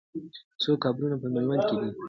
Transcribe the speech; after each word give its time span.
څو 0.61 0.71
قبرونه 0.83 1.15
په 1.21 1.27
میوند 1.33 1.61
کې 1.67 1.75
دي؟ 1.81 1.89